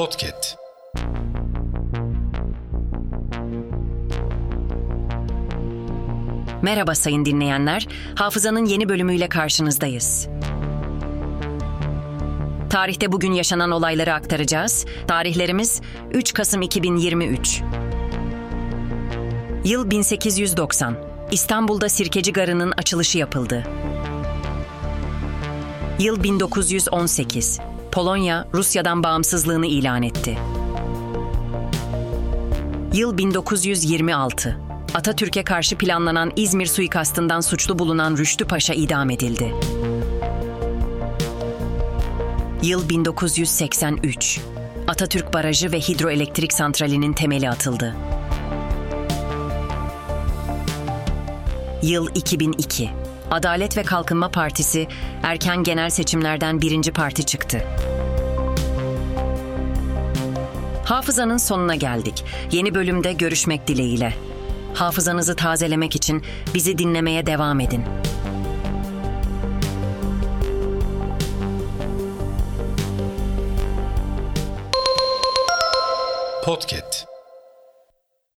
Podcast. 0.00 0.56
Merhaba 6.62 6.94
sayın 6.94 7.24
dinleyenler. 7.24 7.88
Hafızanın 8.14 8.64
yeni 8.64 8.88
bölümüyle 8.88 9.28
karşınızdayız. 9.28 10.28
Tarihte 12.70 13.12
bugün 13.12 13.32
yaşanan 13.32 13.70
olayları 13.70 14.14
aktaracağız. 14.14 14.86
Tarihlerimiz 15.06 15.80
3 16.10 16.32
Kasım 16.34 16.62
2023. 16.62 17.62
Yıl 19.64 19.90
1890. 19.90 20.96
İstanbul'da 21.30 21.88
Sirkeci 21.88 22.32
Garı'nın 22.32 22.72
açılışı 22.76 23.18
yapıldı. 23.18 23.64
Yıl 25.98 26.22
1918. 26.22 27.60
Polonya, 27.92 28.48
Rusya'dan 28.54 29.02
bağımsızlığını 29.02 29.66
ilan 29.66 30.02
etti. 30.02 30.38
Yıl 32.94 33.18
1926. 33.18 34.56
Atatürk'e 34.94 35.44
karşı 35.44 35.78
planlanan 35.78 36.32
İzmir 36.36 36.66
suikastından 36.66 37.40
suçlu 37.40 37.78
bulunan 37.78 38.16
Rüştü 38.16 38.44
Paşa 38.44 38.74
idam 38.74 39.10
edildi. 39.10 39.54
Yıl 42.62 42.88
1983. 42.88 44.40
Atatürk 44.88 45.34
Barajı 45.34 45.72
ve 45.72 45.80
Hidroelektrik 45.80 46.52
Santrali'nin 46.52 47.12
temeli 47.12 47.50
atıldı. 47.50 47.96
Yıl 51.82 52.08
2002. 52.14 52.90
Adalet 53.30 53.76
ve 53.76 53.82
Kalkınma 53.82 54.28
Partisi 54.30 54.88
erken 55.22 55.62
genel 55.62 55.90
seçimlerden 55.90 56.60
birinci 56.60 56.92
parti 56.92 57.26
çıktı. 57.26 57.64
Hafızanın 60.84 61.36
sonuna 61.36 61.74
geldik. 61.74 62.24
Yeni 62.52 62.74
bölümde 62.74 63.12
görüşmek 63.12 63.66
dileğiyle. 63.66 64.14
Hafızanızı 64.74 65.36
tazelemek 65.36 65.96
için 65.96 66.22
bizi 66.54 66.78
dinlemeye 66.78 67.26
devam 67.26 67.60
edin. 67.60 67.84
Podcast. 76.44 77.09